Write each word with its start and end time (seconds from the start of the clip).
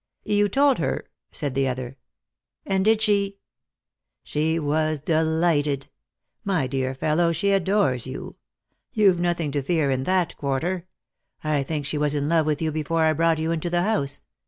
"You 0.23 0.49
told 0.49 0.79
her?" 0.79 1.03
said 1.31 1.53
the 1.53 1.67
other;" 1.67 1.95
and 2.65 2.83
did 2.83 3.03
she 3.03 3.37
""She 4.23 4.57
was 4.57 4.99
delighted. 4.99 5.89
My 6.43 6.65
dear 6.65 6.95
fellow, 6.95 7.31
she 7.31 7.51
adores 7.51 8.07
you. 8.07 8.35
You've 8.93 9.19
nothing 9.19 9.51
to 9.51 9.61
fear 9.61 9.91
in 9.91 10.05
that 10.05 10.35
quarter. 10.37 10.87
I 11.43 11.61
think 11.61 11.85
she 11.85 11.99
was 11.99 12.15
in 12.15 12.27
love 12.27 12.47
with 12.47 12.63
you 12.63 12.71
before 12.71 13.03
I 13.03 13.13
brought 13.13 13.37
you 13.37 13.51
into 13.51 13.69
the 13.69 13.83
house. 13.83 14.23